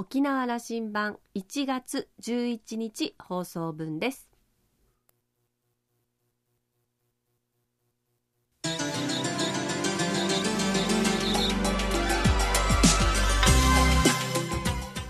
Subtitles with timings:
[0.00, 4.30] 沖縄羅針盤1月11日放送分です。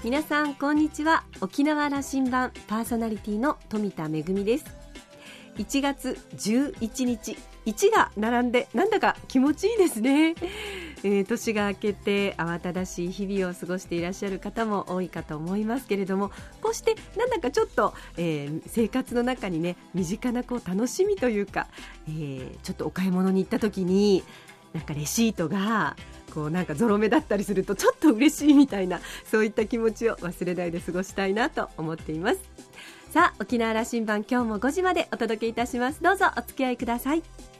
[0.02, 1.24] 皆さんこんにちは。
[1.42, 4.64] 沖縄羅針盤パーソナリティの富田恵です。
[5.58, 7.36] 1月11日
[7.66, 10.34] 1が並んでなんだか気持ちいいですね、
[11.04, 21.68] えー、年が明けて慌ただしい日々を過ごしていらっしゃる方も多いかと思いますけれどもこうしてなんだかちょっと、えー、生活の中にね身近なこう楽しみというか、
[22.08, 24.24] えー、ちょっとお買い物に行った時に
[24.72, 25.96] なんかレシートが
[26.34, 32.40] こうなんかゾロ目だったりするとちょっと嬉しいみたいなそういった気持ちを忘れないで過ごしたいなと思っています。
[33.10, 36.02] さあ沖縄羅針盤今日も5時までお届けいたします。
[36.02, 37.57] どうぞお付き合いください。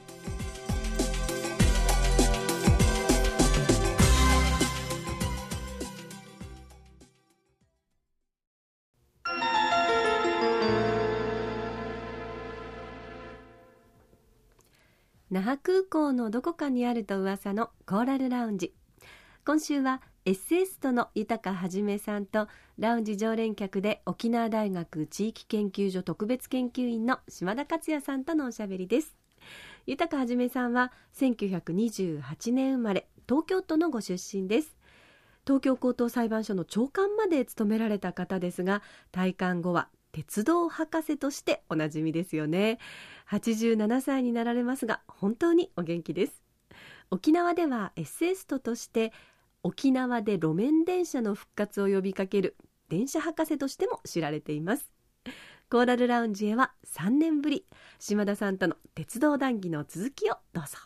[15.39, 18.75] 那覇空港のどこかにあると噂のコーラルラウンジ。
[19.47, 29.15] 今週はエッセイストの豊はじめさんとラウンジ常連客で沖縄大学地域研究所特別研究員の島田克也さんとのおしゃべりです。
[29.87, 34.77] 豊はじめさんは1928年生まれ東京都のご出身です。
[35.47, 42.81] 東京高等裁判所の長官まで務められた方ですが退官後は鉄道博士としておなじみですよね。
[43.31, 46.43] 87歳になられますが本当にお元気です。
[47.13, 49.13] 沖縄ではエッセイストとして
[49.63, 52.57] 沖縄で路面電車の復活を呼びかける
[52.89, 54.91] 電車博士としても知られています。
[55.71, 57.65] コーラルラウンジへは3年ぶり
[58.01, 60.79] 島田さんとの鉄道談義の続きをどうぞ。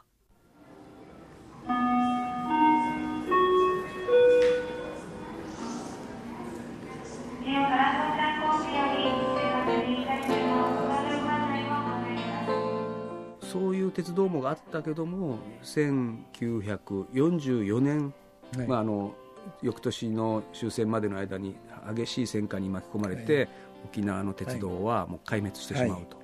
[13.93, 18.15] 鉄道網があったけども1944年、
[18.57, 19.15] はい、まあ、あの
[19.61, 21.57] 翌年の終戦までの間に
[21.95, 23.49] 激しい戦火に巻き込まれて、はい、
[23.87, 26.23] 沖縄の鉄道はもう壊滅してしまうと。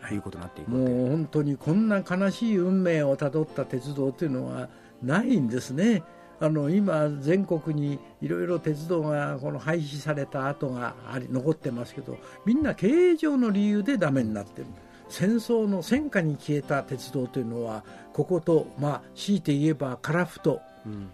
[0.00, 4.70] はい、いうことになっていくもう本当にこんな悲しい運命をたどった鉄道というのは
[5.02, 6.02] ないんですね。
[6.42, 12.16] あの今、全国にいろいろ鉄道がこの廃止された跡があり残ってますけど
[12.46, 14.66] みんな経営上の理由でダメになってる。
[15.10, 20.60] 戦争の戦火に消えた鉄道というのはここと、まあ、強いて言えば樺太、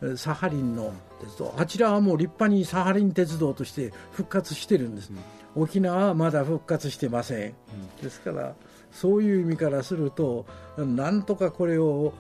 [0.00, 1.54] うん、サハリンの鉄道。
[1.56, 5.10] あちらはもう立派にサハリン鉄道として復活してるんです、
[5.56, 7.54] うん、沖縄はまだ復活してません、
[7.98, 8.54] うん、ですから
[8.92, 10.46] そういう意味からすると
[10.78, 12.12] なんとかこれを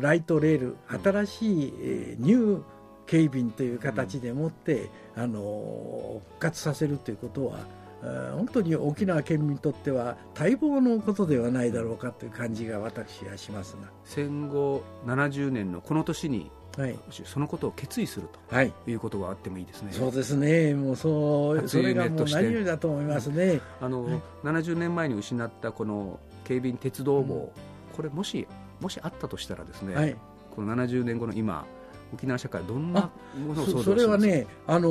[0.00, 2.62] ライトレール新しい、えー、ニュー
[3.06, 7.58] 警備という形でもって、あの復活させるということは
[8.02, 19.92] 本当に沖縄県民にとっては待望のことではないだろうかという感じが私はしますが戦後70年のこの年に、はい、そのことを決意すると、はい、いうことがあってもいいですね。
[19.92, 20.74] そうですね。
[20.74, 23.60] もうそうそれがもう何よりだと思いますね。
[23.80, 27.50] あの、はい、70年前に失ったこの警備員鉄道網、うん、
[27.94, 28.48] これもし
[28.80, 30.16] もしあったとしたらですね、はい、
[30.56, 31.66] この70年後の今
[32.12, 34.88] 沖縄社会どんなものをそそれはね、あの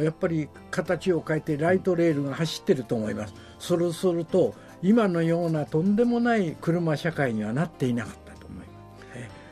[0.00, 3.34] ー、やっぱり形を変えてライトレールが走ってると思います。
[3.58, 8.66] そうすると今のようなとんでもない車社会にはなっていなかったと思います。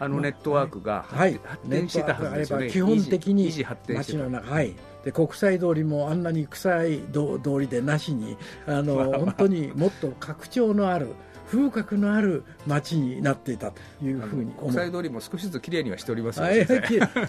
[0.00, 2.70] あのネットワークが、はい、発展してたはずですよね。
[2.70, 3.50] 基本的に
[3.88, 4.74] 街の中はい。
[5.04, 8.36] で国際通りもあんなに臭い通りでなしに
[8.66, 11.08] あの、本当にもっと拡張のある
[11.46, 16.66] 風格のある街になっていたというふうに国際通りも少しずつきれいにはしておりますよ、ね、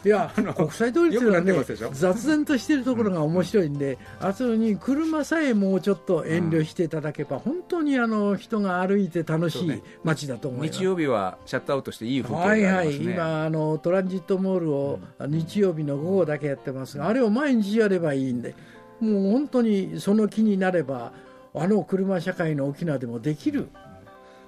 [0.03, 1.53] いや 国際通りというのはね
[1.93, 12.95] 雑然としているところが面白いんで、あそこに車さえもうちょっと遠慮していただけば、本当にあの人が歩いて楽しい街だと思います、ね、日曜日はシャットアウトしていい風景があります、ね、はいはい。
[12.95, 18.55] 今あのトランジットモールを日曜日の午後だけやってますが、あれを毎日やればいいんで
[18.99, 21.11] もう本当にその気になれば
[21.53, 23.69] あの車社会の沖縄でもできる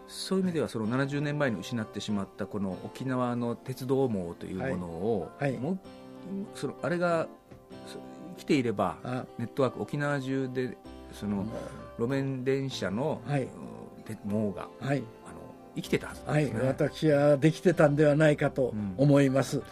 [0.08, 5.52] そういう意味ではその70年前に失ってしまったこの沖縄の鉄道網というものを、はい。
[5.52, 5.78] はい、も
[6.56, 7.28] そのあれが
[8.38, 8.98] 来ていれば
[9.38, 10.78] ネットワーク沖縄中で
[11.12, 11.46] その
[11.98, 13.48] 路面電車の、はい、
[14.26, 15.38] 網が、はい、あの
[15.76, 19.58] 生きてたはずですね、はい、私はできてたんではないかと思います。
[19.58, 19.64] うん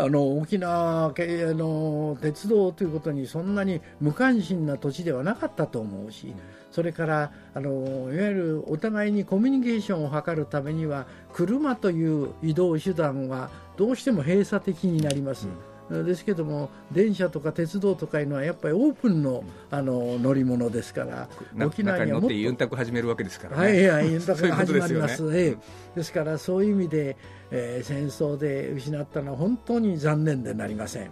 [0.00, 6.34] あの沖縄の鉄道ということにそんなに無関心な土地ではなかったと思うし、
[6.70, 15.48] それからあのいわゆるお互いにコミュニケーションを図るためには車という移動手段はどうしても閉鎖的になります。
[15.90, 21.28] ですけども電車とか鉄道とかいうのはやっぱりオープンのあの乗り物ですから
[21.64, 22.34] 沖縄にはもっと。
[22.34, 25.30] ユンタク始めるわけですから、ね、はいはい ユンタクが始まります。
[25.30, 25.62] です、ね、
[25.96, 27.16] ですからそういう意味で、
[27.50, 31.10] えー、戦争で失ったのは本当に残念でなりません。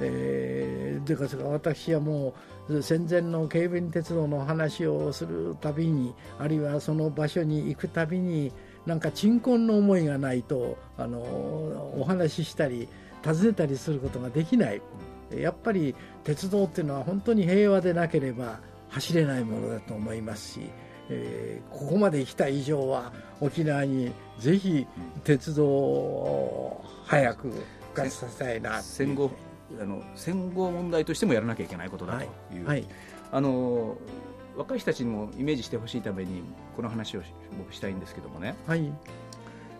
[0.00, 2.34] えー、ですから私はも
[2.68, 8.52] う戦前の警備鉄道の話をするたびにあるいはその場所に行くたびに
[8.84, 12.88] なんか鎮魂の思いがないとあのお話ししたり
[13.26, 14.80] 訪ねたりすることができない。
[15.30, 20.70] やっぱり鉄道っていうのは本当に平和でなければ走れないものだと思いますし、
[21.10, 24.86] えー、ここまで来た以上は沖縄にぜひ
[25.24, 27.64] 鉄道を早く復
[27.94, 28.80] 活させたいな。
[28.80, 29.30] 戦後
[29.80, 32.80] あの戦後問題としてもやらなきゃいけないことだという、はい。
[32.80, 32.88] はい、
[33.32, 33.96] あの
[34.56, 36.42] 若い人たちにもイメージしてほしいために
[36.76, 37.22] この話を
[37.58, 38.92] 僕したいんですけどもね、はい。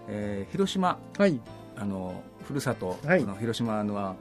[0.09, 1.41] えー、広島、はい、
[1.77, 4.17] あのふるさと、はい、の広島のは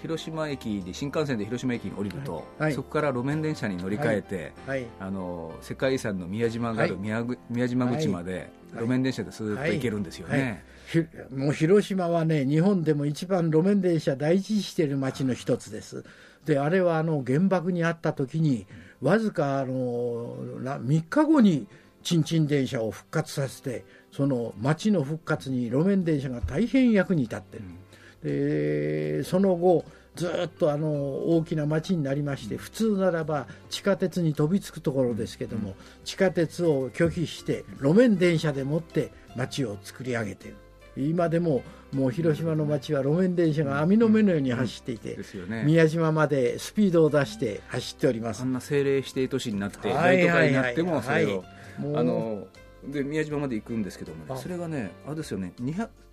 [0.00, 10.64] 広島駅で新幹線で広島駅に降りると、はい、そこから路面電車に乗り換えて、はい、あの世界遺産の宮島がある宮,、宮島口まで路面電車でスーッと行けるんですよね、
[11.34, 16.04] もう広島はね日本でも一番路面電車大事にしている街の一つです。
[16.44, 18.66] であれはあの原爆にあった時に
[19.00, 21.66] わずかあの3日後に
[22.02, 23.84] ちんちん電車を復活させて
[24.14, 27.58] その町の復活に路面電車が大変役に立って
[28.22, 29.84] る、でその後
[30.14, 35.74] ずっとあの大きな町になりまして普通ならば地下鉄に飛びつくところですけども
[36.04, 40.56] 地下鉄を拒否して路面電車でもって町を作り上げている。
[40.96, 45.18] 今でももう広島の町は路面電車が網の目のように走っていて、
[45.64, 51.44] 宮島までスピードを出して走っておりますあんな政令指定都市になって大都会になってもそれを、
[51.96, 52.46] あの
[52.88, 55.52] で宮島まで行くんですけども、ね、それがねあれですよね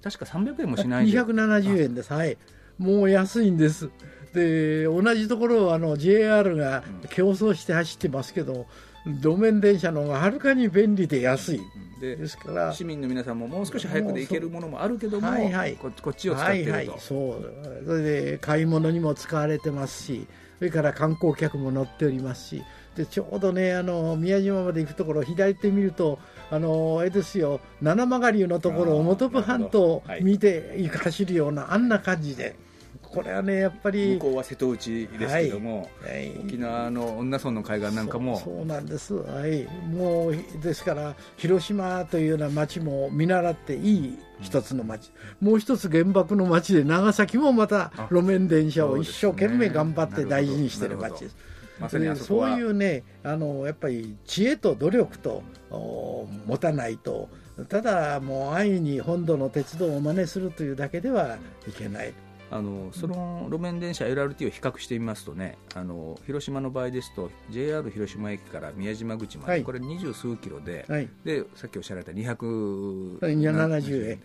[0.02, 2.14] 確か300円もしない270円です。
[2.14, 2.38] はい。
[2.78, 3.90] もう安いんです。
[4.34, 8.66] で同じところをあの JR が競争して走ってますけど、
[9.06, 11.62] 路面電車の方がはるかに便利で安い、
[12.00, 17.84] でですから市民の皆さんももう少し早くで行けるものもあるけども、はいはい、ここっちを使ってると、はいはい、そう。
[17.86, 20.28] それで買い物にも使われてますし
[20.58, 22.64] それから観光客も乗っておりますし
[22.96, 26.20] でちょうどねあの宮島まで行くところ左手見ると
[26.52, 27.62] あのあれですよ。
[27.82, 32.56] 七曲りのところを本部半島を見て走るようなあんな感じで。
[33.02, 36.12] これはねやっぱり向こうは瀬戸内ですけども、はい。
[36.12, 38.40] はい、沖縄の恩納村の海岸なんかも。
[38.40, 39.14] そうなんです。
[39.14, 39.66] はい。
[39.94, 45.12] もうですから広島というような町も見習っていい一つの町、
[45.42, 51.36] うん、もう一つ原爆の町で長崎もまた路面電車を一生懸命頑張って大事にしてる町です
[51.82, 57.30] まさにそういうねあのやっぱり知恵と努力と持たないと
[57.70, 61.38] ただもう安易に本土の鉄道を真似するというだけでは
[61.68, 62.14] いけない。
[62.54, 74.20] あのその路面電車 LRT を比較してみますとねあの広島の場合ですと JR 広島駅から宮島口まで、はい、これ二十数キロではい、でさっきおっしゃられた270円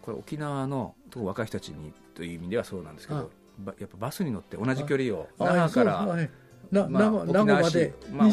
[0.00, 3.30] これ沖縄の若い人たちにという意味ではそうなんですけど
[3.78, 6.08] やっぱバスに乗って同じ距離を那覇から。
[6.70, 8.30] な、まあ、名古まで、まあ、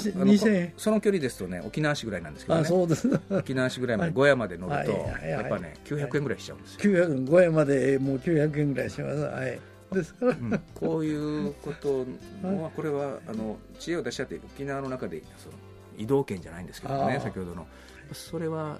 [0.77, 2.65] その距離ですとね沖縄市ぐらいなんですけどね。
[2.65, 3.09] そうです。
[3.29, 4.91] 沖縄市ぐらいまで小屋まで乗ると、
[5.25, 6.79] やっぱね900円ぐらいしちゃうんですよ。
[6.79, 9.19] 900円小屋までもう900円ぐらいします。
[9.19, 9.59] はい。
[9.91, 11.99] ですから、うん、こういうこと
[12.43, 15.55] はこれはあの知恵を出し合って沖縄の中でその
[15.97, 17.65] 移動圏じゃないんですけどね先ほどの。
[18.11, 18.79] それは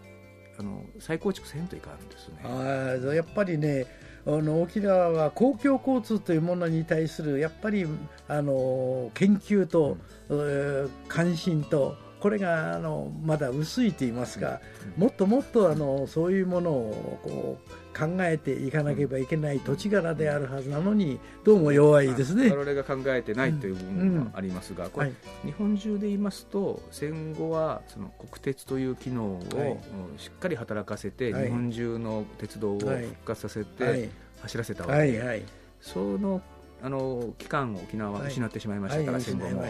[0.60, 2.40] あの再構築せんといかんですね。
[2.44, 3.86] あやっぱりね
[4.28, 7.86] あの沖縄は公共交通というものに対するやっぱり
[8.28, 9.98] あの研究と、
[10.30, 14.60] うん、関心とこれがあのまだ薄いと言いますか、
[14.98, 22.50] うん、もっともっとあのそういうものをこう考えていかなければいけない土地柄であるはずなのにどうも弱いですね。
[22.50, 25.12] 我々が考えてないという部分がありますが、これ、
[25.44, 29.80] 日本中で言いますと戦後はその国鉄という機能を
[30.18, 34.10] しっかり働かせて、日本中の鉄道を復活させて
[34.42, 35.12] 走らせたわけ。
[35.12, 35.46] で、
[35.80, 36.42] その
[36.82, 39.64] あの期間を沖縄は失ってしまいましたから、戦後も。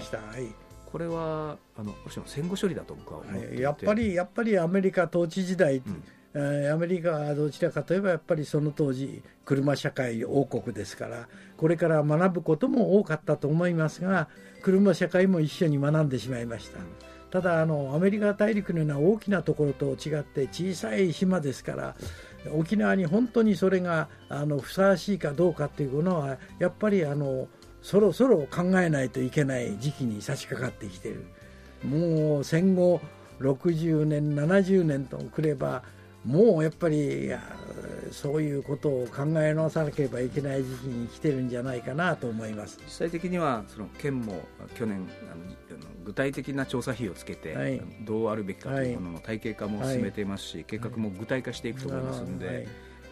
[0.95, 1.93] これはあの
[2.25, 5.83] 戦後処理だと僕は思って、やっぱりやっぱりアメリカ統治時代、
[6.33, 6.71] うん。
[6.71, 14.29] アメリカはどちらかといえばやっぱりその当時車社会王国ですからこれから学ぶことも多かったと思いますが
[14.61, 16.79] 車社会も一緒に学んでしまいました。
[17.29, 21.95] ただあのアメリカ大陸のような大きなところと違って小さい島ですから
[22.53, 27.49] 沖縄に本当にそれがあのふさわしいかどうかっていうのはやっぱりあの
[27.85, 31.27] そろそろ考えないといけない時期に差し掛かってきている。
[31.83, 32.99] もう戦後
[33.39, 35.83] 60年70年とくれば
[36.23, 37.29] もうやっぱり
[38.11, 42.79] そういうことを考え直さなければいけない時期に来てるんじゃないかなと思います。
[42.83, 44.41] 実際的にはその県も
[44.73, 45.43] 去年あの
[46.05, 52.67] 具体的な調査費をつけて、はい、どうあるべきかというものの体系化も進めていますし、はい、計画も具体化していくと思いますので、はい、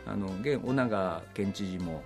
[0.08, 2.04] あの現尾長県知事も、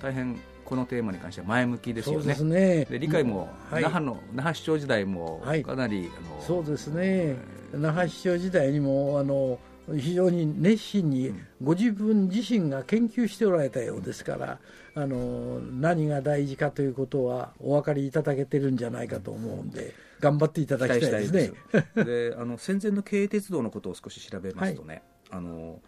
[0.00, 2.34] 大変このテーマに関しては前向きですよね。
[2.34, 7.36] で、ね、理解も、那覇の那覇市長時代もかなり、あのそうですね、
[7.72, 9.58] 那覇市長時代にもあの
[9.96, 14.58] 非常に熱心にご自分自身が研究しておられたようですから、
[14.94, 21.52] あの何が大事かということはお分かりいただけてるんじゃないかと思うんで、頑張っていただきたいですね。
[21.94, 25.80] であの戦前の京鉄道のことを少し調べますとね、 はい、あの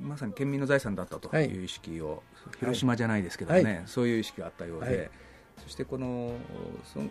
[0.00, 1.60] まさに県民の財産だったとい。
[1.62, 5.10] う意識を、はい、広島じゃないですけどね、はい、そういう意識があったようで、
[5.62, 6.32] そしてこの
[6.84, 7.08] その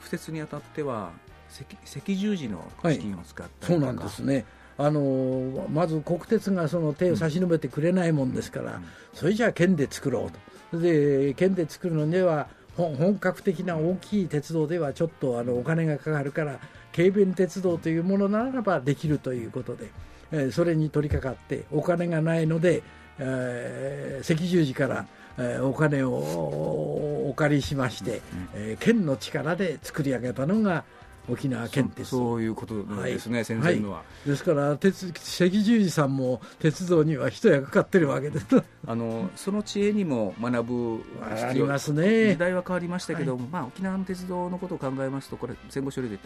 [0.00, 1.12] 不設にあたっては
[1.50, 4.44] 赤赤十字の資金を使ったりとか、そうなんですね。
[4.78, 10.30] あのまず国鉄がその手を差し伸べてくれないもんですから、うん、それじゃあ県で作ろう
[10.72, 10.78] と。
[10.78, 16.60] で県で作るのには本格的な大きい鉄道ではちょっとあのお金がかかるから
[16.94, 19.90] 軽便鉄道というものならばできるということで、
[20.32, 22.82] えー、それに取り掛かってお金がないので、
[23.18, 25.06] えー、赤十字から、
[25.38, 28.22] えー、お金をお借りしまして、
[28.54, 30.84] えー、県の力で作り上げたのが
[31.28, 38.40] 沖縄県鉄そういうことですね、はい、先生のは、はい、ですから鉄赤十字さんも鉄道には一役買ってるわけで。
[38.40, 38.46] す
[38.86, 42.32] あのその知恵にも学ぶありますね。
[42.32, 46.18] 時代は変わりましたけど、はい、まあ、沖縄の鉄道のことを考えますとこれ戦後処理で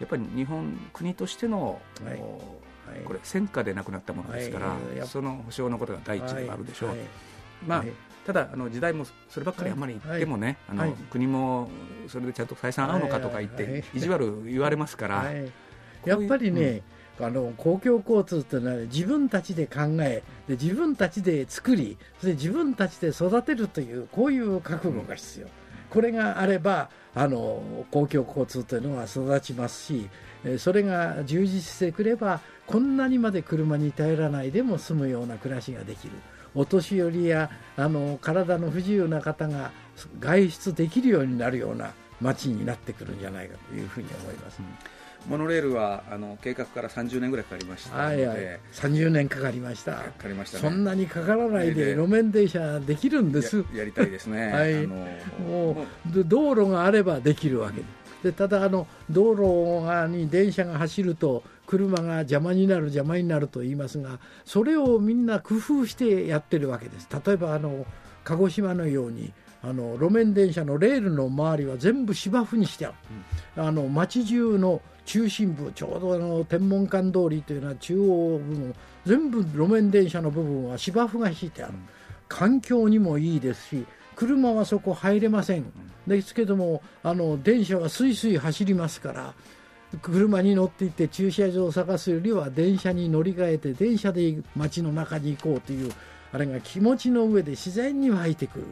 [0.00, 2.22] やっぱり日本国としての、はい、
[3.04, 6.96] これ戦火で亡くなったものですから、その保障のことが第一にあるでしょう、
[7.66, 7.84] まあ、
[8.26, 11.68] ただあの時代もそればっかりあんまり言ってもね、あの国も
[12.08, 15.24] それでちゃんと採算合うのかとか言って、意地悪言われますから、
[16.04, 16.82] やっぱりね、
[17.20, 25.46] あの公共交通っていうのは自分たちで考えで自分たちで作りそれで自分たちで育てるというこういう覚悟が必要、
[25.90, 30.08] これがあればあの公共交通というのは育ちますし
[30.58, 36.12] それが充実してくればこんなにまで車に頼らないでも済むような暮らしができる。
[36.54, 39.70] お年寄りやあの体の不自由な方が
[40.18, 44.58] 外出できるようになるような街になってくるんじゃないかというふうに思います。
[44.60, 44.66] うん。
[45.30, 49.96] モノレールはあの計画から30年ぐらいかかりましたので、はいはい、30年かかりました。
[49.96, 53.64] かかりました、ね、そんなにかからないで路面電車できるんです。
[53.74, 55.08] やりたいですね、 はい、あの
[55.46, 57.82] もう道路があればできるわけ
[58.22, 67.08] でただあの道路に電車が走ると車が邪魔になる邪魔になると言いますがそれをみんな工夫してやってるわけです。
[67.24, 67.86] 例えばあの
[68.24, 72.94] 鹿児島のようにあの路面電車のレールの周りは全部芝生にしてある、
[73.56, 78.74] うん、あの街中の中心部ちょうどあの天文館通りというのは中央部分
[79.04, 81.88] 全部路面電車の部分は芝生が敷いてある、うん、
[82.28, 83.86] 環境にもいいですし
[84.16, 85.72] 車はそこ入れません、うん、
[86.06, 89.34] ですけどもあの電車はすいすい走りますから
[89.98, 95.92] 車に乗っていって駐車場を探すよりは電車に乗り換えて電車で街の中に行こうという
[96.32, 98.66] あれが気持ちの上で自然に湧いてくる。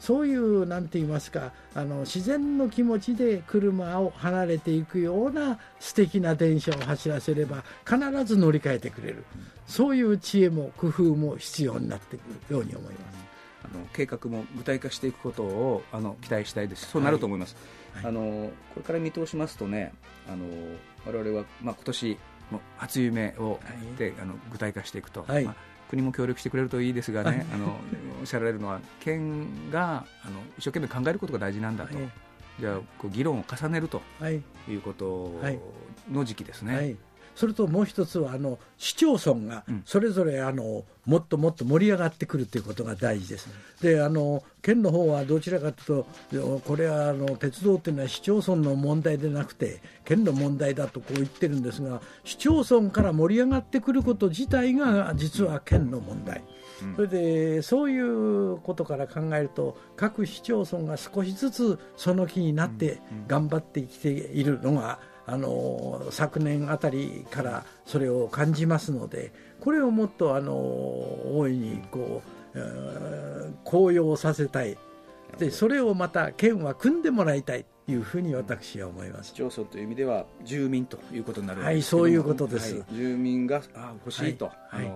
[0.00, 9.24] そういうなんて言いますかあの自然の気持ちで車を離れていくような素敵な電車を走らせれば必ず乗り換えてくれる。
[9.66, 13.24] そういう知恵も工夫も必要になってくるように思います。
[13.64, 16.86] あの計画も具体化していくことをあの期待したいです。
[16.90, 17.56] そうなると思います。
[17.94, 18.04] はい。
[18.06, 19.94] あのこれから見通しますとね
[20.28, 20.44] あの
[21.06, 22.18] 我々は、まあ、今年
[22.50, 23.58] も初夢を
[23.98, 25.54] で、あの具体化していくと、まあ、
[25.88, 27.76] 国も協力してくれるといいですがねあの
[28.20, 31.96] おっしゃられるのは県があの一生懸命考えることが大事なんだと、
[32.60, 34.02] じゃあこう議論を重ねると
[34.68, 34.76] い。
[34.76, 35.32] うこと
[36.10, 36.96] の時期ですね。
[37.34, 43.48] それともう一つはあの市町村がそれぞれあのもっともっと盛り上がってくるということが大事です。
[43.82, 56.42] であの県の方はどちらかというとこれはあの鉄道というのは市町村の問題でなくて県の問題だとこう言ってるんですが市町村から盛り上がってくること自体が実は県の問題。
[56.96, 72.22] それでそういうことから考えると各市町村が少しずつその気になって頑張ってきているのがあの昨年あたりからそれを感じますのでこれをもっとあの大いにこ
[72.54, 74.76] う、えー、高揚させたい。
[75.38, 79.30] でそれをまた県は組んでもらいたいというふうに私は思います。
[79.30, 84.90] 市町村という意味では住民ということになるはいそういうことです、はい、住民があ欲しいと、はい、は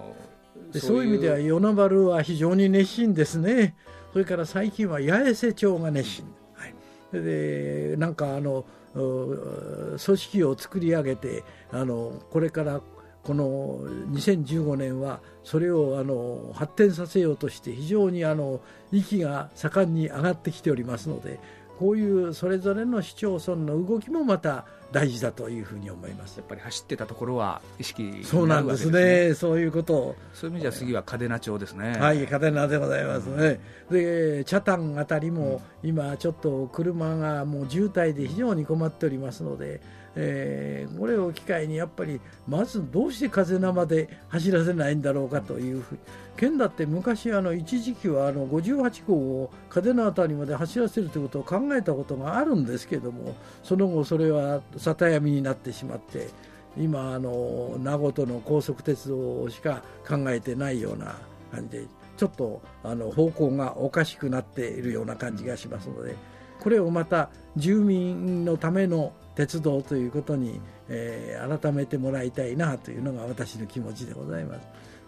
[0.71, 3.75] い、でそういう意味では与那原は非常に熱心ですね。
[4.13, 12.81] それから最近は八重瀬町が熱心、はい、でなんかあの組織を作り上げてあのこれから
[13.23, 13.81] この
[14.13, 21.39] 2015年はそれをあの発展させようとして非常にあの息が盛んに上がってきておりますので
[21.79, 26.37] こういうそれぞれの市町村の動きもまた大事だというふうに思います。
[26.37, 29.35] やっぱり走ってたところは意識、ね、そうなんですね。
[29.35, 31.99] そういうことそういう意味じゃ次は嘉手納町ですね。
[31.99, 39.81] はい嘉手納でございますね、うん、で北谷あたりも今ちょっと車がもう渋滞で非常に困っておりますので
[40.21, 46.01] えー、これを機会にやっぱりまずどうして風生で走らせないんだろうかというふうに
[46.37, 56.29] 県だって昔あの一時期はあの58号を風の辺りまで走らせるということを考えたことがあるんですけどもその後それは里闇になってしまって
[56.77, 61.17] 今あの名護との高速鉄道しか考えてないような
[61.53, 66.15] 感じでちょっとあの方向がおかしくなっているような感じがしますので
[66.61, 74.67] これをまた住民のための鉄道ということに、えー、改めてもらいたいなというのが私の気持ちでございます。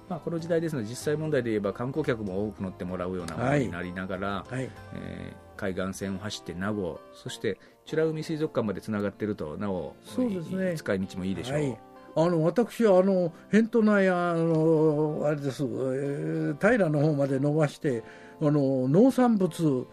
[0.09, 7.59] まあ、この時代ですので実際問題で言えば観光客も多く乗ってもらうようなものになりながら、はいはい、えー、海岸線を走って名護そして
[7.92, 11.59] 美ら海水族館までつながっているとなおそうです、ね、使い道もいいでしょう。
[11.59, 11.78] はい。
[12.16, 18.02] あの私はあの辺土内あのあれです、えー、平の方まで伸ばして
[18.40, 19.87] あの農産物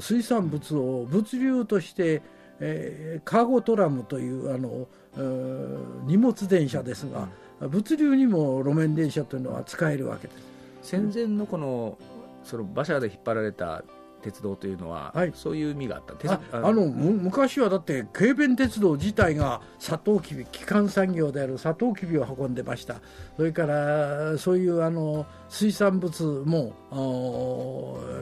[0.00, 2.22] 水産物を物流として
[2.60, 7.28] えー、カーゴトラムというあの、えー、荷物電車ですが、
[7.60, 10.40] うん、物流にも路面電車というのは使えるわけです。
[10.82, 11.98] 戦前のこの
[12.44, 13.82] その馬車で引っ張られた
[14.20, 16.32] 鉄道というのは、はい、そういう意味があった。
[16.32, 22.96] ああの昔はだって軽便鉄道自体がサトウキビ基幹産業であるサトウキビを運んでました。
[23.36, 26.74] それからそういうあの水産物も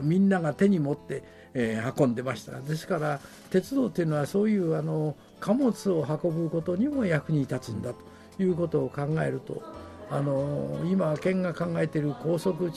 [0.02, 2.60] みんなが手に持ってえー、運んでました。
[2.60, 7.92] ですから鉄道というのはそういうあの貨物を運ぶことにも役に立つんだ
[8.36, 9.62] ということを考えると
[10.10, 12.72] あの今県が考えている高速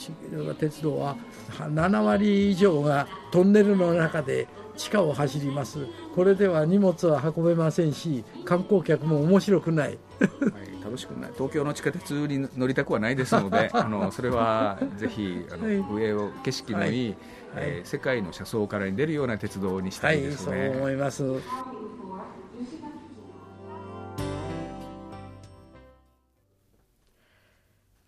[0.58, 1.16] 鉄道は
[1.58, 4.46] 7割以上がトンネルの中で
[4.76, 5.86] 地下を走ります。
[6.14, 9.94] これでは荷物は運べませんし観光客も面白くない、は
[10.26, 11.30] い、楽しくない。
[11.34, 17.16] 東京の地下鉄に乗りたくはないですので あのそれはぜひあの、はい、上を景色のいい、はい。
[17.54, 20.58] えー、世界の車窓からに出るような鉄道にしたいですね。
[20.58, 21.22] はい、そう思います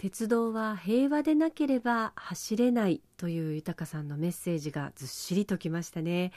[0.05, 6.31] 鉄道は平和でなければ走れないという豊さんのメッセージがずっしりときましたね。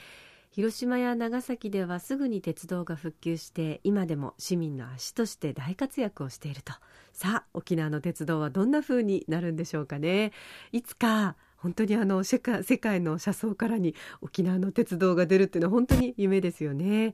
[0.50, 6.72] 広島や長崎ではすぐに鉄道が復旧して今でも市民の足として大活躍をしていると。
[7.12, 10.32] さあ沖縄の鉄道はどんな風になるんでしょうかね。
[10.72, 17.12] いつか本当にあの世界世界の車窓からに沖縄の鉄道が出るっていうのは本当に夢ですよね。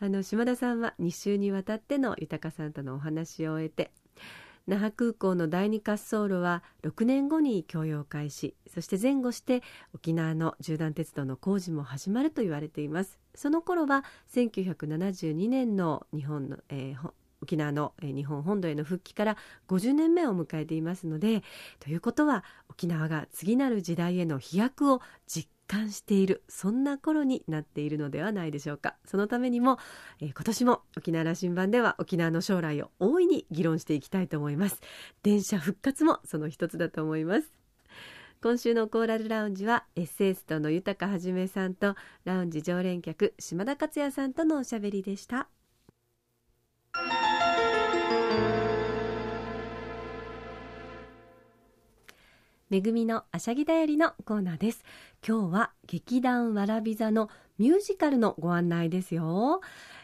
[0.00, 3.92] あの島田さんは2週にわたっての豊さんとのお話を終えて
[4.66, 9.62] 那覇空港の第二滑走路は6年後に供用開始そして前後して
[9.94, 13.18] 沖縄の縦断鉄道の工事も始まると言われています。
[13.34, 17.10] その頃は1972年の日本の、えー、
[17.42, 19.36] 沖縄の日本本土への復帰から
[19.68, 21.42] 50年目を迎えていますので
[21.78, 28.96] ということは沖縄が次なる時代への飛躍を実感しているそんな頃になっているのではないでしょうか。
[29.04, 29.78] そのためにも、
[30.20, 34.80] えー、今年も沖縄羅針盤では沖縄の将来を大いに議論していきたいと思います。
[35.22, 37.52] 電車復活もその一つだと思います。
[38.42, 45.48] 今週のコーラルラウンジはエッセイストの豊はじめさんとラウンジ常連客島田克也さんとのおしゃべりでした。
[52.74, 54.84] めぐみのあしゃぎだよりのコーナーです。
[55.24, 59.60] 今日は劇団わらび座のミュージカルのご案内ですよ、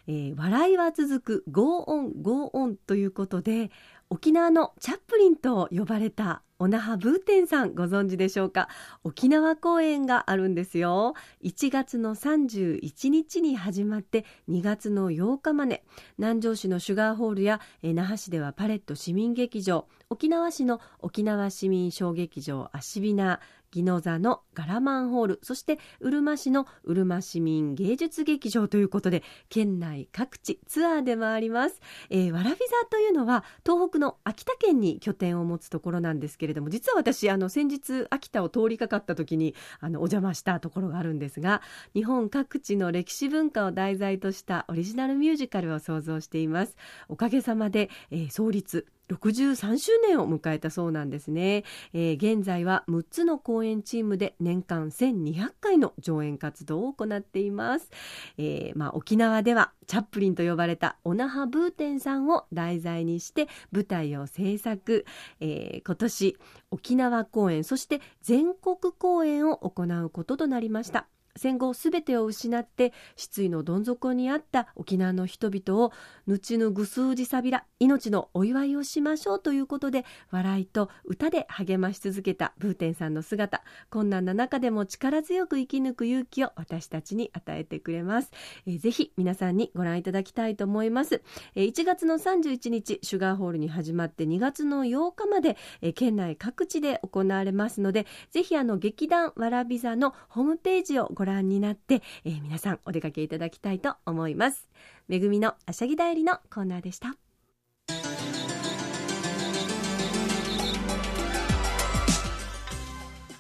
[0.07, 3.73] えー、笑いは続くゴーオンゴーオンということで
[4.09, 8.69] 沖縄のチャップリンと呼ばれたオナハブーテンさんご存知でしょうか？
[9.03, 11.15] 沖縄公演があるんですよ。
[11.43, 15.85] 1月の31日に始まって2月の8日まで。
[16.19, 19.87] 南城市のシュガーホールや那覇市ではパレット市民劇場。
[20.11, 23.41] 沖縄市の沖縄市民小劇場アシビナ
[23.75, 31.81] 宜野座のガラマンホールそしてうるま市のうるま市民芸術劇場ということで県内各地ツアーで回ります、
[32.11, 41.63] えー、わらび座というのは東北の秋田県に拠点を持つところなんですけれども実は私あの先日秋田を通りかかった時にあのお邪魔したところがあるんですが
[41.95, 46.77] 日本各地の歴史文化を題材としたオリジナルミュージカルを創造しています。
[47.09, 57.91] おかげさまで、えー、創立63周年を迎えたそうなんですね、えー、現在は6つの公演チームで年間1200回の上演活動を行っています、
[58.39, 65.05] えー、まあ、沖縄ではチャップリンと呼ばれたオナハ・ブーテンさんを題材にして舞台を制作、
[65.41, 66.37] えー、今年
[66.71, 71.07] 沖縄公演そして全国公演を行うこととなりました。
[71.41, 75.93] 戦後すべてを失って失意のどん底にあった沖縄の人々を
[76.27, 83.63] 後のぐすうじさびら命のお祝いをしましょうということで笑いと歌で励まし続けたブーテンさんの姿。
[83.89, 88.31] 困難な中でも力強く生き抜く勇気を私たちに与えてくれます、
[88.67, 91.23] えー、ぜひ皆さんにご覧いただきたいと思います、
[91.55, 104.69] えー、1月の31日シュガーホールに始まって2月の8日まで、えー、県内各地で行われますのでぜひあの劇団わらび座のホームページをご覧になって、えー、皆さんお出かけいただきたいと思います。
[105.09, 107.15] めぐみのあしゃぎだよりのコーナーでした。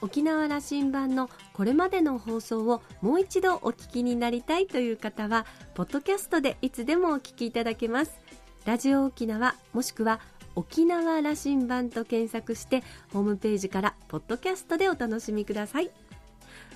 [0.02, 8.18] 沖縄羅針盤のこれまでの放送をもう一度お聞きになりたいという方はポッドキャストでいつでもお聞きいただけます。
[8.64, 10.20] ラジオ沖縄もしくは
[10.56, 15.90] 沖縄羅針盤と検索してホームページからポッドキャストでお楽しみください。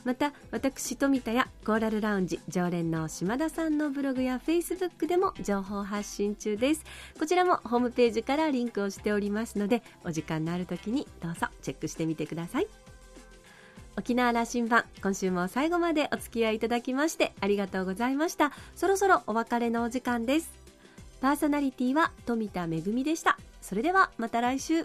[0.05, 6.85] また私富田やコーラルラウンジ常連の島田さんのブログやフェイスブックでも情報発信中です。
[7.19, 12.67] こちらもホームページからリンクをしておりますのでお時間のある時にどうぞチェックしてみてください。
[13.97, 18.53] 沖縄羅針盤今週も最後までお付き合いいただきましてありがとうございました。
[18.75, 20.53] そろそろお別れのお時間です。
[21.21, 23.39] パーソナリティは富田恵でした。
[23.63, 24.85] それではまた来週。